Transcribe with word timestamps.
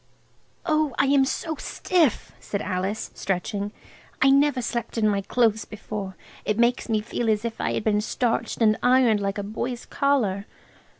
"Oh, 0.65 0.95
I 0.97 1.05
am 1.05 1.25
so 1.25 1.57
stiff," 1.59 2.31
said 2.39 2.59
Alice, 2.59 3.11
stretching. 3.13 3.71
"I 4.19 4.31
never 4.31 4.59
slept 4.59 4.97
in 4.97 5.07
my 5.07 5.21
clothes 5.21 5.63
before. 5.63 6.15
It 6.43 6.57
makes 6.57 6.89
me 6.89 7.01
feel 7.01 7.29
as 7.29 7.45
if 7.45 7.61
I 7.61 7.73
had 7.73 7.83
been 7.83 8.01
starched 8.01 8.63
and 8.63 8.79
ironed 8.81 9.19
like 9.19 9.37
a 9.37 9.43
boy's 9.43 9.85
collar." 9.85 10.47